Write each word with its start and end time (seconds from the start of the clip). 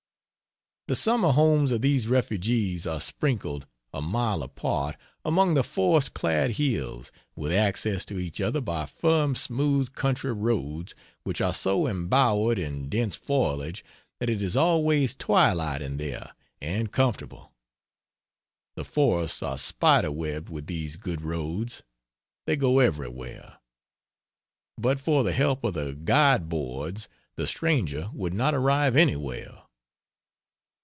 The 0.87 0.95
summer 0.97 1.31
homes 1.31 1.71
of 1.71 1.79
these 1.81 2.09
refugees 2.09 2.85
are 2.85 2.99
sprinkled, 2.99 3.65
a 3.93 4.01
mile 4.01 4.43
apart, 4.43 4.97
among 5.23 5.53
the 5.53 5.63
forest 5.63 6.13
clad 6.13 6.57
hills, 6.57 7.13
with 7.33 7.53
access 7.53 8.03
to 8.05 8.19
each 8.19 8.41
other 8.41 8.59
by 8.59 8.85
firm 8.87 9.33
smooth 9.33 9.93
country 9.93 10.33
roads 10.33 10.93
which 11.23 11.39
are 11.39 11.53
so 11.53 11.87
embowered 11.87 12.59
in 12.59 12.89
dense 12.89 13.15
foliage 13.15 13.85
that 14.19 14.29
it 14.29 14.41
is 14.41 14.57
always 14.57 15.15
twilight 15.15 15.81
in 15.81 15.95
there, 15.95 16.33
and 16.59 16.91
comfortable. 16.91 17.53
The 18.75 18.83
forests 18.83 19.41
are 19.41 19.57
spider 19.57 20.11
webbed 20.11 20.49
with 20.49 20.67
these 20.67 20.97
good 20.97 21.21
roads, 21.21 21.83
they 22.45 22.57
go 22.57 22.79
everywhere; 22.79 23.59
but 24.77 24.99
for 24.99 25.23
the 25.23 25.31
help 25.31 25.63
of 25.63 25.73
the 25.75 25.93
guide 25.93 26.49
boards, 26.49 27.07
the 27.37 27.47
stranger 27.47 28.09
would 28.13 28.33
not 28.33 28.53
arrive 28.53 28.97
anywhere. 28.97 29.57